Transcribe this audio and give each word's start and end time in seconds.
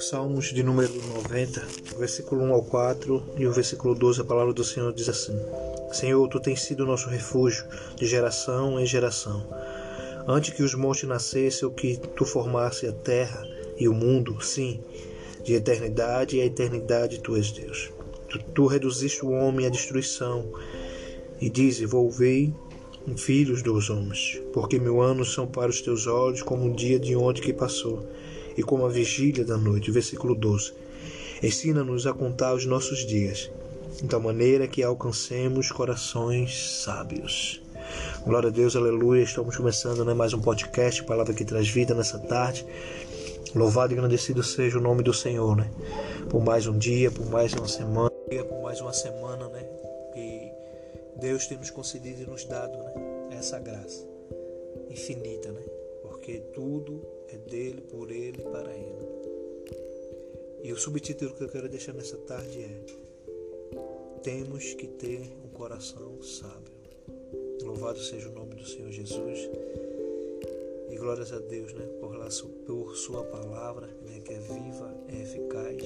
Salmos 0.00 0.46
de 0.46 0.62
número 0.62 0.94
90, 0.94 1.66
versículo 1.98 2.42
1 2.44 2.54
ao 2.54 2.62
4 2.62 3.22
e 3.36 3.46
o 3.46 3.52
versículo 3.52 3.94
12, 3.94 4.22
a 4.22 4.24
palavra 4.24 4.54
do 4.54 4.64
Senhor 4.64 4.92
diz 4.94 5.08
assim: 5.08 5.38
Senhor, 5.92 6.26
tu 6.28 6.40
tens 6.40 6.62
sido 6.62 6.86
nosso 6.86 7.08
refúgio 7.08 7.66
de 7.96 8.06
geração 8.06 8.80
em 8.80 8.86
geração. 8.86 9.46
Antes 10.26 10.54
que 10.54 10.62
os 10.62 10.74
montes 10.74 11.08
nascessem, 11.08 11.68
ou 11.68 11.74
que 11.74 11.98
tu 12.16 12.24
formasse 12.24 12.86
a 12.86 12.92
terra 12.92 13.46
e 13.76 13.88
o 13.88 13.94
mundo, 13.94 14.40
sim, 14.40 14.80
de 15.44 15.54
eternidade 15.54 16.40
a 16.40 16.46
eternidade 16.46 17.20
tu 17.20 17.36
és 17.36 17.52
Deus. 17.52 17.92
Tu, 18.28 18.38
tu 18.54 18.66
reduziste 18.66 19.24
o 19.24 19.30
homem 19.30 19.66
à 19.66 19.68
destruição 19.68 20.50
e 21.40 21.50
filhos 23.16 23.62
dos 23.62 23.90
homens, 23.90 24.40
porque 24.52 24.78
mil 24.78 25.00
anos 25.00 25.32
são 25.32 25.46
para 25.46 25.70
os 25.70 25.80
teus 25.80 26.06
olhos 26.06 26.42
como 26.42 26.64
um 26.64 26.72
dia 26.72 26.98
de 26.98 27.14
ontem 27.16 27.42
que 27.42 27.52
passou 27.52 28.06
e 28.56 28.62
como 28.62 28.84
a 28.84 28.88
vigília 28.88 29.44
da 29.44 29.56
noite. 29.56 29.90
Versículo 29.90 30.34
12. 30.34 30.72
Ensina-nos 31.42 32.06
a 32.06 32.12
contar 32.12 32.54
os 32.54 32.66
nossos 32.66 33.06
dias, 33.06 33.50
de 34.02 34.08
tal 34.08 34.20
maneira 34.20 34.66
que 34.66 34.82
alcancemos 34.82 35.70
corações 35.70 36.82
sábios. 36.82 37.62
Glória 38.24 38.48
a 38.48 38.52
Deus, 38.52 38.74
aleluia. 38.76 39.22
Estamos 39.22 39.56
começando 39.56 40.04
né, 40.04 40.12
mais 40.12 40.32
um 40.32 40.40
podcast, 40.40 41.02
palavra 41.04 41.32
que 41.32 41.44
traz 41.44 41.68
vida 41.68 41.94
nessa 41.94 42.18
tarde. 42.18 42.66
Louvado 43.54 43.92
e 43.92 43.96
agradecido 43.96 44.42
seja 44.42 44.78
o 44.78 44.82
nome 44.82 45.02
do 45.02 45.14
Senhor, 45.14 45.56
né? 45.56 45.70
Por 46.28 46.44
mais 46.44 46.66
um 46.66 46.76
dia, 46.76 47.10
por 47.10 47.26
mais 47.30 47.52
uma 47.54 47.66
semana, 47.66 48.10
por 48.10 48.62
mais 48.62 48.80
uma 48.80 48.92
semana, 48.92 49.48
né? 49.48 49.87
Deus 51.18 51.46
tem 51.46 51.58
nos 51.58 51.70
concedido 51.70 52.22
e 52.22 52.26
nos 52.26 52.44
dado, 52.44 52.78
né? 52.78 52.94
Essa 53.36 53.58
graça 53.58 54.06
infinita, 54.90 55.52
né? 55.52 55.62
Porque 56.02 56.38
tudo 56.54 57.06
é 57.28 57.36
dele, 57.36 57.80
por 57.82 58.10
ele 58.10 58.40
e 58.40 58.44
para 58.44 58.72
ele. 58.72 59.08
E 60.62 60.72
o 60.72 60.76
subtítulo 60.76 61.34
que 61.34 61.44
eu 61.44 61.48
quero 61.48 61.68
deixar 61.68 61.92
nessa 61.92 62.16
tarde 62.18 62.62
é 62.62 62.84
Temos 64.22 64.74
que 64.74 64.86
ter 64.86 65.20
um 65.44 65.48
coração 65.48 66.22
sábio. 66.22 66.72
Louvado 67.62 68.00
seja 68.00 68.28
o 68.28 68.32
nome 68.32 68.54
do 68.54 68.66
Senhor 68.66 68.90
Jesus. 68.90 69.50
E 70.90 70.96
glórias 70.96 71.32
a 71.32 71.38
Deus, 71.38 71.72
né, 71.74 71.86
por, 72.00 72.16
por 72.66 72.96
sua 72.96 73.24
palavra, 73.24 73.86
né, 73.86 74.20
que 74.24 74.32
é 74.32 74.38
viva, 74.38 74.96
é 75.08 75.22
eficaz, 75.22 75.82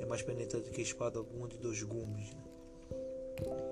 é 0.00 0.04
mais 0.06 0.22
penetrante 0.22 0.70
que 0.70 0.82
espada 0.82 1.18
alguma 1.18 1.48
de 1.48 1.58
dois 1.58 1.82
gumes. 1.82 2.34
Né? 2.34 3.71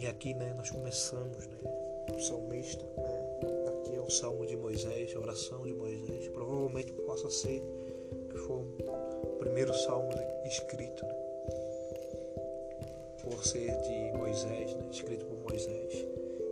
E 0.00 0.06
aqui, 0.06 0.32
né, 0.32 0.54
nós 0.56 0.70
começamos, 0.70 1.46
né, 1.48 1.58
o 2.14 2.20
salmista, 2.20 2.84
né, 2.96 3.28
o 4.08 4.10
Salmo 4.10 4.46
de 4.46 4.56
Moisés, 4.56 5.14
a 5.14 5.20
oração 5.20 5.62
de 5.64 5.74
Moisés, 5.74 6.28
provavelmente 6.28 6.90
possa 6.92 7.28
ser 7.28 7.62
que 8.30 8.38
foi 8.38 8.56
o 8.56 9.36
primeiro 9.38 9.74
salmo 9.74 10.08
escrito, 10.46 11.04
né? 11.04 11.14
por 13.22 13.44
ser 13.44 13.70
de 13.82 14.16
Moisés, 14.16 14.74
né? 14.76 14.88
escrito 14.90 15.26
por 15.26 15.38
Moisés. 15.50 16.06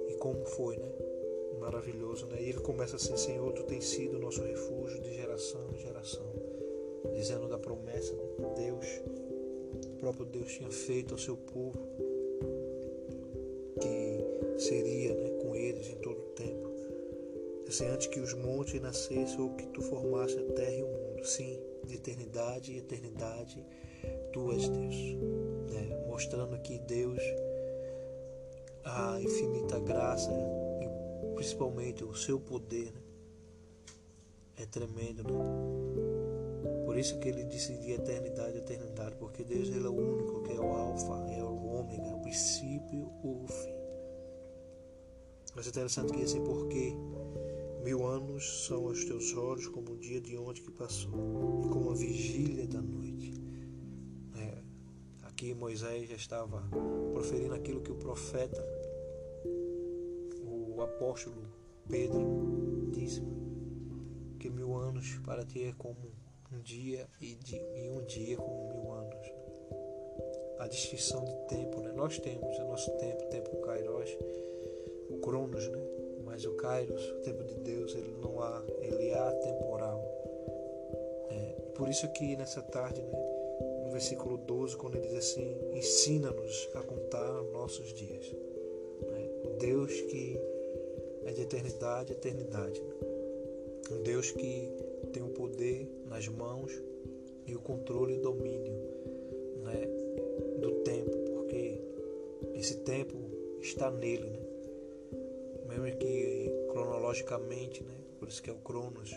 E 0.08 0.14
como 0.16 0.44
foi, 0.44 0.76
né? 0.76 0.92
Maravilhoso, 1.58 2.26
né? 2.26 2.42
E 2.42 2.50
ele 2.50 2.60
começa 2.60 2.96
assim: 2.96 3.16
Senhor, 3.16 3.50
tu 3.54 3.62
tens 3.62 3.86
sido 3.86 4.18
nosso 4.18 4.42
refúgio 4.42 5.00
de 5.00 5.14
geração 5.14 5.70
em 5.72 5.78
geração, 5.78 6.30
dizendo 7.14 7.48
da 7.48 7.58
promessa 7.58 8.12
de 8.14 8.62
Deus, 8.62 8.86
o 9.86 9.96
próprio 9.98 10.26
Deus 10.26 10.52
tinha 10.52 10.70
feito 10.70 11.14
ao 11.14 11.18
seu 11.18 11.38
povo 11.38 11.78
que 11.96 12.05
seria 14.58 15.14
né, 15.14 15.30
com 15.42 15.54
eles 15.54 15.88
em 15.88 15.96
todo 15.96 16.18
o 16.18 16.30
tempo 16.34 16.66
assim, 17.68 17.86
antes 17.86 18.06
que 18.06 18.20
os 18.20 18.32
montes 18.34 18.80
nascessem 18.80 19.40
ou 19.40 19.50
que 19.54 19.66
tu 19.68 19.82
formasse 19.82 20.38
a 20.38 20.52
terra 20.52 20.72
e 20.72 20.82
o 20.82 20.86
mundo. 20.86 21.24
Sim, 21.24 21.58
de 21.84 21.94
eternidade 21.94 22.72
e 22.72 22.78
eternidade, 22.78 23.64
tu 24.32 24.52
és 24.52 24.68
Deus. 24.68 24.94
Né? 25.70 26.04
Mostrando 26.06 26.54
aqui 26.54 26.78
Deus, 26.78 27.20
a 28.84 29.20
infinita 29.20 29.78
graça 29.80 30.30
e 30.30 31.34
principalmente 31.34 32.04
o 32.04 32.14
seu 32.14 32.38
poder. 32.38 32.92
Né? 32.92 33.00
É 34.58 34.66
tremendo, 34.66 35.22
né? 35.24 35.34
Por 36.86 36.96
isso 36.96 37.18
que 37.18 37.28
ele 37.28 37.44
disse 37.44 37.76
de 37.76 37.92
eternidade, 37.92 38.56
eternidade, 38.56 39.16
porque 39.16 39.44
Deus 39.44 39.68
ele 39.68 39.84
é 39.84 39.88
o 39.88 39.92
único 39.92 40.42
que 40.44 40.52
é 40.52 40.60
o 40.60 40.70
alfa, 40.70 41.30
é 41.30 41.42
o 41.42 41.78
ômega, 41.78 42.06
é 42.06 42.14
o 42.14 42.20
princípio, 42.20 43.12
o 43.22 43.44
fim. 43.46 43.75
Mas 45.56 45.66
é 45.66 45.70
interessante 45.70 46.12
que 46.12 46.22
assim, 46.22 46.44
porque 46.44 46.94
Mil 47.86 48.04
anos 48.04 48.66
são 48.66 48.86
os 48.86 49.04
teus 49.04 49.32
olhos 49.36 49.68
como 49.68 49.92
o 49.92 49.96
dia 49.96 50.20
de 50.20 50.36
ontem 50.36 50.60
que 50.60 50.72
passou, 50.72 51.62
e 51.64 51.68
como 51.68 51.92
a 51.92 51.94
vigília 51.94 52.66
da 52.66 52.82
noite. 52.82 53.32
É, 54.36 54.58
aqui 55.22 55.54
Moisés 55.54 56.08
já 56.08 56.16
estava 56.16 56.68
proferindo 57.12 57.54
aquilo 57.54 57.80
que 57.80 57.92
o 57.92 57.94
profeta, 57.94 58.60
o 60.42 60.82
apóstolo 60.82 61.46
Pedro, 61.88 62.90
disse: 62.90 63.22
que 64.40 64.50
mil 64.50 64.74
anos 64.74 65.20
para 65.24 65.44
ti 65.44 65.62
é 65.62 65.72
como 65.78 66.10
um 66.52 66.60
dia 66.62 67.06
e, 67.20 67.36
de, 67.36 67.54
e 67.54 67.88
um 67.88 68.04
dia 68.04 68.36
como 68.36 68.74
mil 68.74 68.92
anos. 68.94 69.32
A 70.58 70.66
distinção 70.66 71.24
de 71.24 71.36
tempo, 71.46 71.80
né? 71.82 71.92
nós 71.92 72.18
temos 72.18 72.58
o 72.58 72.64
nosso 72.64 72.90
tempo, 72.96 73.24
tempo 73.26 73.60
Kairos, 73.60 74.10
o 75.08 75.18
Cronos, 75.18 75.68
né? 75.68 75.78
Mas 76.24 76.44
o 76.44 76.52
Kairos, 76.52 77.10
o 77.12 77.20
tempo 77.20 77.44
de 77.44 77.54
Deus, 77.54 77.94
ele 77.94 78.14
não 78.20 78.40
há, 78.42 78.62
ele 78.80 79.08
é 79.08 79.18
atemporal. 79.18 80.02
É, 81.30 81.54
por 81.74 81.88
isso 81.88 82.08
que 82.12 82.36
nessa 82.36 82.60
tarde, 82.62 83.00
né, 83.00 83.18
no 83.84 83.90
versículo 83.92 84.36
12, 84.36 84.76
quando 84.76 84.96
ele 84.96 85.06
diz 85.08 85.18
assim, 85.18 85.56
ensina-nos 85.72 86.68
a 86.74 86.82
contar 86.82 87.42
nossos 87.52 87.92
dias. 87.92 88.30
Né? 89.00 89.30
O 89.44 89.56
Deus 89.58 89.92
que 90.02 90.38
é 91.24 91.32
de 91.32 91.42
eternidade, 91.42 92.12
eternidade. 92.12 92.82
Né? 92.82 92.94
Um 93.92 94.02
Deus 94.02 94.30
que 94.32 94.72
tem 95.12 95.22
o 95.22 95.28
poder 95.28 95.88
nas 96.06 96.26
mãos 96.28 96.72
e 97.46 97.54
o 97.54 97.60
controle 97.60 98.14
e 98.14 98.18
domínio 98.18 98.74
né, 99.62 99.86
do 100.60 100.70
tempo, 100.82 101.16
porque 101.34 101.80
esse 102.54 102.78
tempo 102.78 103.16
está 103.60 103.90
nele, 103.90 104.30
né? 104.30 104.55
Mesmo 105.66 105.98
que 105.98 106.50
cronologicamente, 106.70 107.82
né? 107.82 107.94
Por 108.18 108.28
isso 108.28 108.42
que 108.42 108.50
é 108.50 108.52
o 108.52 108.56
Cronos, 108.56 109.12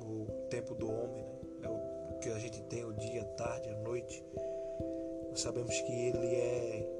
o 0.00 0.26
tempo 0.50 0.74
do 0.74 0.88
homem, 0.88 1.24
né? 1.24 1.38
É 1.62 1.68
o 1.68 2.18
que 2.18 2.28
a 2.30 2.38
gente 2.38 2.62
tem 2.62 2.84
o 2.84 2.92
dia, 2.92 3.22
a 3.22 3.24
tarde, 3.24 3.68
a 3.68 3.76
noite. 3.76 4.24
Nós 5.30 5.40
sabemos 5.40 5.78
que 5.80 5.92
ele 5.92 6.34
é 6.36 6.94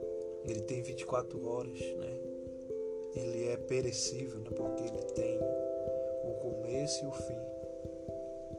ele 0.44 0.60
tem 0.60 0.82
24 0.82 1.46
horas, 1.46 1.78
né? 1.78 2.18
Ele 3.16 3.48
é 3.48 3.56
perecível, 3.56 4.40
né? 4.40 4.50
Porque 4.54 4.82
ele 4.82 5.02
tem 5.14 5.38
o 5.38 6.34
começo 6.40 7.04
e 7.04 7.06
o 7.06 7.12
fim. 7.12 7.38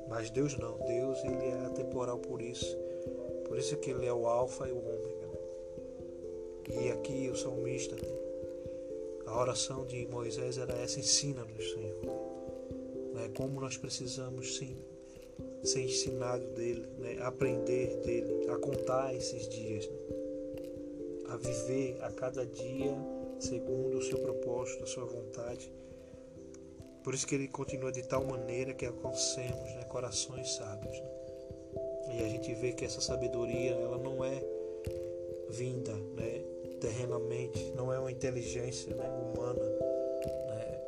Mas 0.08 0.32
Deus 0.32 0.58
não, 0.58 0.78
Deus 0.80 1.24
ele 1.24 1.48
é 1.48 1.66
atemporal 1.66 2.18
por 2.18 2.42
isso. 2.42 2.78
Por 3.48 3.58
isso 3.58 3.78
que 3.78 3.92
ele 3.92 4.08
é 4.08 4.14
o 4.14 4.28
alfa 4.28 4.68
e 4.68 4.72
o 4.72 4.78
ômega. 4.78 5.28
Né? 5.28 6.86
E 6.86 6.92
aqui 6.92 7.30
o 7.30 7.36
salmista, 7.36 7.96
né? 7.96 8.25
A 9.28 9.40
oração 9.40 9.86
de 9.86 10.06
Moisés 10.08 10.58
era 10.58 10.74
essa: 10.74 11.00
ensina-nos, 11.00 11.72
Senhor. 11.72 11.96
Né? 13.14 13.30
Como 13.36 13.60
nós 13.60 13.78
precisamos 13.78 14.58
sim, 14.58 14.78
ser 15.64 15.82
ensinado 15.82 16.46
dele, 16.50 16.88
né? 17.00 17.18
aprender 17.22 17.98
dele, 18.02 18.50
a 18.50 18.58
contar 18.58 19.14
esses 19.16 19.48
dias, 19.50 19.88
né? 19.88 19.98
a 21.30 21.38
viver 21.38 21.98
a 22.02 22.12
cada 22.12 22.46
dia 22.46 22.96
segundo 23.40 23.98
o 23.98 24.02
seu 24.02 24.20
propósito, 24.20 24.84
a 24.84 24.88
sua 24.88 25.06
vontade. 25.06 25.72
Por 27.04 27.14
isso 27.14 27.28
que 27.28 27.36
ele 27.36 27.48
continua 27.48 27.92
de 27.92 28.04
tal 28.04 28.26
maneira 28.26 28.74
que 28.74 28.86
alcancemos 28.86 29.76
né, 29.76 29.84
corações 29.86 30.56
sábios. 30.56 31.00
Né? 31.00 32.18
E 32.18 32.24
a 32.24 32.28
gente 32.30 32.54
vê 32.56 32.72
que 32.72 32.86
essa 32.86 33.02
sabedoria 33.02 33.72
ela 33.72 33.98
não 33.98 34.24
é 34.24 34.44
vinda 35.50 35.94
né, 35.94 36.44
terrenamente, 37.16 37.72
não 37.76 37.92
é 37.92 38.00
uma 38.00 38.12
inteligência 38.12 38.94
né, 38.96 39.08
humana, 39.08 39.64
né? 40.48 40.82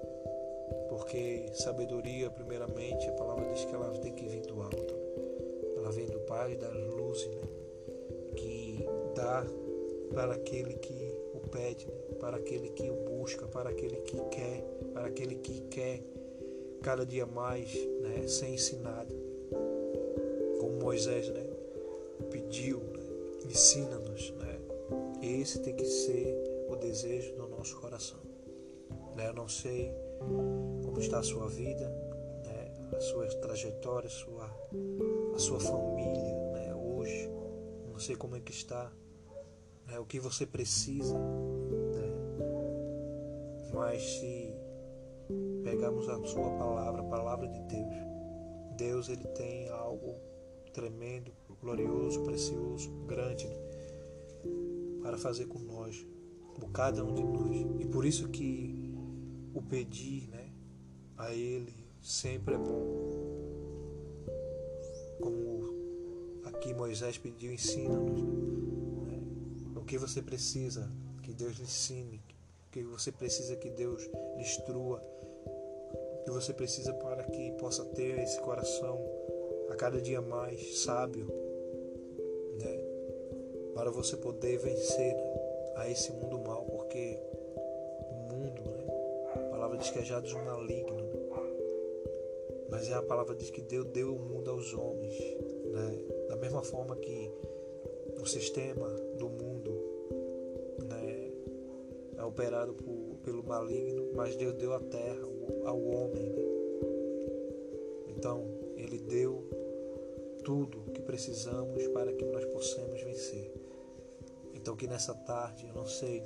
porque 0.89 1.45
sabedoria, 1.53 2.29
primeiramente, 2.29 3.07
a 3.07 3.13
palavra 3.13 3.45
diz 3.53 3.65
que 3.65 3.73
ela 3.73 3.89
tem 3.99 4.13
que 4.13 4.25
vir 4.25 4.41
do 4.41 4.61
alto, 4.61 4.95
ela 5.77 5.91
vem 5.91 6.05
do 6.07 6.19
Pai 6.21 6.55
das 6.55 6.73
luzes, 6.73 7.27
né? 7.27 7.41
que 8.35 8.85
dá 9.15 9.45
para 10.13 10.33
aquele 10.33 10.73
que 10.75 11.13
o 11.33 11.39
pede, 11.49 11.87
né? 11.87 12.15
para 12.19 12.37
aquele 12.37 12.69
que 12.69 12.89
o 12.89 12.95
busca, 12.95 13.47
para 13.47 13.69
aquele 13.69 13.97
que 13.97 14.19
quer, 14.29 14.63
para 14.93 15.07
aquele 15.07 15.35
que 15.35 15.61
quer 15.61 16.01
cada 16.81 17.05
dia 17.05 17.25
mais 17.25 17.73
né? 18.01 18.27
ser 18.27 18.49
ensinado, 18.49 19.15
como 20.59 20.79
Moisés 20.81 21.29
né? 21.29 21.45
pediu, 22.29 22.79
né? 22.79 23.03
ensina-nos, 23.45 24.31
né? 24.31 24.46
Esse 25.21 25.59
tem 25.59 25.75
que 25.75 25.85
ser 25.85 26.35
o 26.69 26.75
desejo 26.75 27.35
do 27.35 27.47
nosso 27.47 27.79
coração. 27.79 28.19
Né? 29.15 29.27
Eu 29.27 29.33
não 29.33 29.47
sei 29.47 29.91
como 30.83 30.99
está 30.99 31.19
a 31.19 31.23
sua 31.23 31.47
vida, 31.47 31.89
né? 32.45 32.71
a 32.95 32.99
sua 32.99 33.27
trajetória, 33.27 34.07
a 34.07 34.11
sua, 34.11 34.45
a 35.35 35.39
sua 35.39 35.59
família 35.59 36.35
né? 36.53 36.75
hoje. 36.75 37.29
Não 37.91 37.99
sei 37.99 38.15
como 38.15 38.35
é 38.35 38.39
que 38.39 38.51
está, 38.51 38.91
né? 39.87 39.97
o 39.99 40.05
que 40.05 40.19
você 40.19 40.45
precisa. 40.45 41.17
Né? 41.17 42.13
Mas 43.73 44.03
se 44.03 44.53
pegarmos 45.63 46.07
a 46.09 46.23
sua 46.25 46.51
palavra, 46.57 47.01
a 47.01 47.05
palavra 47.05 47.47
de 47.47 47.59
Deus, 47.61 48.07
Deus 48.77 49.09
ele 49.09 49.27
tem 49.29 49.67
algo 49.69 50.15
tremendo, 50.71 51.31
glorioso, 51.59 52.23
precioso, 52.23 52.91
grande 53.07 53.47
para 55.07 55.17
fazer 55.17 55.45
com 55.45 55.57
nós, 55.59 56.05
por 56.53 56.69
cada 56.71 57.01
um 57.01 57.13
de 57.13 57.23
nós. 57.23 57.81
E 57.81 57.85
por 57.85 58.05
isso 58.05 58.27
que 58.27 58.93
o 59.53 59.61
pedir 59.61 60.27
né, 60.27 60.51
a 61.17 61.33
Ele 61.33 61.73
sempre 62.01 62.55
é 62.55 62.57
bom. 62.57 62.83
Como 65.21 66.43
aqui 66.43 66.73
Moisés 66.73 67.17
pediu, 67.17 67.53
ensina-nos. 67.53 68.21
Né, 68.21 69.23
o 69.77 69.81
que 69.85 69.97
você 69.97 70.21
precisa 70.21 70.91
que 71.23 71.33
Deus 71.33 71.55
lhe 71.55 71.63
ensine, 71.63 72.21
o 72.67 72.71
que 72.71 72.83
você 72.83 73.09
precisa 73.09 73.55
que 73.55 73.69
Deus 73.69 74.03
lhe 74.35 74.41
instrua, 74.41 75.01
o 76.19 76.23
que 76.25 76.31
você 76.31 76.53
precisa 76.53 76.93
para 76.95 77.23
que 77.23 77.53
possa 77.53 77.85
ter 77.85 78.19
esse 78.19 78.41
coração 78.41 78.99
a 79.69 79.75
cada 79.77 80.01
dia 80.01 80.19
mais 80.19 80.79
sábio? 80.79 81.46
Para 83.87 83.95
você 83.95 84.17
poder 84.17 84.57
vencer 84.57 85.15
né? 85.15 85.33
a 85.77 85.89
esse 85.89 86.11
mundo 86.11 86.37
mal, 86.39 86.65
porque 86.65 87.17
o 88.11 88.33
mundo, 88.33 88.61
né? 88.63 88.85
a 89.33 89.49
palavra 89.49 89.77
diz 89.77 89.89
que 89.89 89.99
é 89.99 90.03
já 90.03 90.19
dos 90.19 90.33
maligno, 90.33 90.93
né? 90.93 91.13
mas 92.69 92.89
é 92.89 92.95
a 92.95 93.01
palavra 93.01 93.33
diz 93.33 93.49
que 93.49 93.61
Deus 93.61 93.85
deu 93.85 94.13
o 94.13 94.19
mundo 94.19 94.51
aos 94.51 94.73
homens, 94.73 95.17
né? 95.71 96.03
da 96.27 96.35
mesma 96.35 96.61
forma 96.63 96.97
que 96.97 97.31
o 98.21 98.25
sistema 98.25 98.89
do 99.17 99.29
mundo 99.29 99.71
né? 100.83 101.31
é 102.17 102.23
operado 102.25 102.73
por, 102.73 103.15
pelo 103.23 103.41
maligno, 103.41 104.11
mas 104.15 104.35
Deus 104.35 104.53
deu 104.55 104.73
a 104.73 104.81
terra 104.81 105.25
ao 105.63 105.81
homem. 105.81 106.23
Né? 106.23 106.43
Então, 108.09 108.49
ele 108.75 108.97
deu 108.97 109.47
tudo 110.43 110.91
que 110.91 111.01
precisamos 111.01 111.87
para 111.87 112.11
que 112.11 112.25
nós 112.25 112.43
possamos 112.47 113.01
vencer. 113.01 113.66
Então, 114.67 114.75
que 114.75 114.85
nessa 114.85 115.13
tarde, 115.13 115.65
eu 115.65 115.73
não 115.73 115.85
sei, 115.85 116.21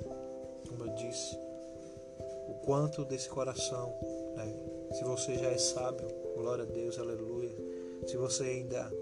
como 0.68 0.84
eu 0.84 0.92
disse, 0.96 1.38
o 2.48 2.54
quanto 2.64 3.04
desse 3.04 3.28
coração, 3.28 3.94
né? 4.34 4.52
se 4.90 5.04
você 5.04 5.36
já 5.36 5.46
é 5.46 5.56
sábio, 5.56 6.08
glória 6.34 6.64
a 6.64 6.66
Deus, 6.66 6.98
aleluia. 6.98 7.54
Se 8.04 8.16
você 8.16 8.42
ainda 8.42 8.92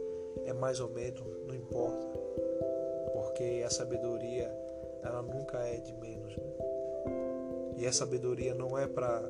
é 0.45 0.53
mais 0.53 0.79
ou 0.79 0.91
menos, 0.91 1.23
não 1.47 1.55
importa, 1.55 2.07
porque 3.15 3.63
a 3.65 3.71
sabedoria, 3.71 4.55
ela 5.03 5.23
nunca 5.23 5.57
é 5.61 5.79
de 5.79 5.95
menos. 5.95 6.37
Né? 6.37 6.45
E 7.79 7.87
a 7.87 7.93
sabedoria 7.95 8.55
não 8.55 8.77
é 8.77 8.87
para 8.87 9.27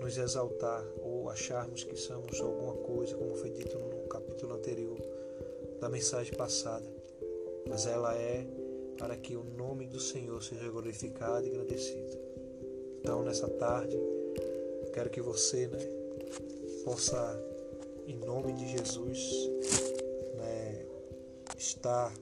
nos 0.00 0.18
exaltar 0.18 0.84
ou 1.02 1.30
acharmos 1.30 1.82
que 1.82 1.96
somos 1.96 2.38
alguma 2.42 2.74
coisa, 2.74 3.16
como 3.16 3.34
foi 3.36 3.48
dito 3.48 3.78
no 3.78 4.06
capítulo 4.06 4.52
anterior 4.52 5.00
da 5.80 5.88
mensagem 5.88 6.34
passada, 6.34 6.84
mas 7.66 7.86
ela 7.86 8.14
é 8.14 8.46
para 8.98 9.16
que 9.16 9.36
o 9.36 9.44
nome 9.44 9.86
do 9.86 10.00
Senhor 10.00 10.42
seja 10.42 10.68
glorificado 10.70 11.46
e 11.46 11.50
agradecido. 11.50 12.18
Então, 13.00 13.22
nessa 13.22 13.48
tarde, 13.48 13.98
quero 14.92 15.10
que 15.10 15.20
você 15.20 15.66
né, 15.66 15.78
possa, 16.84 17.42
em 18.06 18.16
nome 18.16 18.52
de 18.52 18.68
Jesus, 18.70 19.50
né, 20.36 20.86
estar 21.58 22.12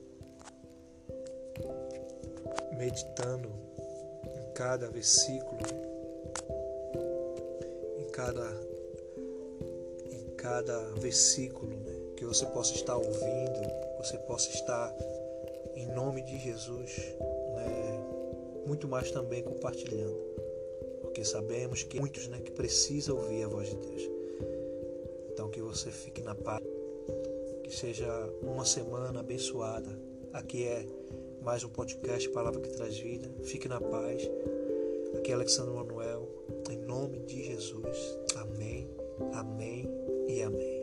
meditando 2.76 3.48
em 4.34 4.52
cada 4.54 4.88
versículo, 4.88 5.60
em 7.98 8.06
cada, 8.10 8.60
em 10.10 10.34
cada 10.36 10.78
versículo 10.94 11.76
que 12.16 12.24
você 12.24 12.46
possa 12.46 12.74
estar 12.74 12.96
ouvindo, 12.96 13.60
você 13.98 14.16
possa 14.18 14.48
estar, 14.50 14.94
em 15.74 15.86
nome 15.86 16.22
de 16.22 16.38
Jesus, 16.38 16.96
né, 17.54 18.04
muito 18.66 18.88
mais 18.88 19.10
também 19.10 19.42
compartilhando, 19.42 20.18
porque 21.00 21.24
sabemos 21.24 21.82
que 21.82 21.98
muitos 21.98 22.28
né, 22.28 22.40
que 22.40 22.52
precisam 22.52 23.16
ouvir 23.16 23.44
a 23.44 23.48
voz 23.48 23.68
de 23.68 23.76
Deus. 23.76 24.10
Então 25.32 25.48
que 25.48 25.60
você 25.60 25.90
fique 25.90 26.22
na 26.22 26.34
paz, 26.34 26.62
que 27.62 27.74
seja 27.74 28.08
uma 28.42 28.64
semana 28.64 29.20
abençoada. 29.20 29.88
Aqui 30.32 30.66
é 30.66 30.86
mais 31.42 31.64
um 31.64 31.68
podcast 31.68 32.28
Palavra 32.30 32.60
que 32.60 32.70
traz 32.70 32.96
vida. 32.98 33.28
Fique 33.42 33.68
na 33.68 33.80
paz. 33.80 34.30
Aqui 35.16 35.30
é 35.30 35.34
Alexandre 35.34 35.74
Manuel, 35.74 36.28
em 36.70 36.78
nome 36.78 37.20
de 37.20 37.44
Jesus. 37.44 38.18
Amém, 38.36 38.88
amém 39.32 39.88
e 40.28 40.42
amém. 40.42 40.81